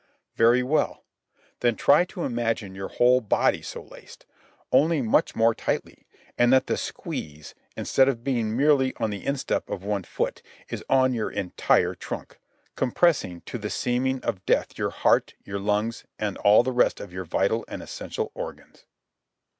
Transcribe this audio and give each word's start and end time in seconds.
Very 0.33 0.63
well. 0.63 1.03
Then 1.59 1.75
try 1.75 2.05
to 2.05 2.23
imagine 2.23 2.73
your 2.73 2.87
whole 2.87 3.21
body 3.21 3.61
so 3.61 3.83
laced, 3.83 4.25
only 4.71 4.99
much 4.99 5.35
more 5.35 5.53
tightly, 5.53 6.07
and 6.39 6.51
that 6.51 6.65
the 6.65 6.75
squeeze, 6.75 7.53
instead 7.77 8.09
of 8.09 8.23
being 8.23 8.57
merely 8.57 8.95
on 8.95 9.11
the 9.11 9.23
instep 9.23 9.69
of 9.69 9.83
one 9.83 10.01
foot, 10.01 10.41
is 10.69 10.83
on 10.89 11.13
your 11.13 11.29
entire 11.29 11.93
trunk, 11.93 12.39
compressing 12.75 13.41
to 13.41 13.59
the 13.59 13.69
seeming 13.69 14.19
of 14.21 14.43
death 14.47 14.75
your 14.75 14.89
heart, 14.89 15.35
your 15.43 15.59
lungs, 15.59 16.03
and 16.17 16.39
all 16.39 16.63
the 16.63 16.71
rest 16.71 16.99
of 16.99 17.13
your 17.13 17.25
vital 17.25 17.63
and 17.67 17.83
essential 17.83 18.31
organs. 18.33 18.85